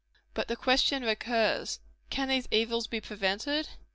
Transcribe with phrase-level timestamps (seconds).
[0.33, 3.67] But the question recurs How can these evils be prevented?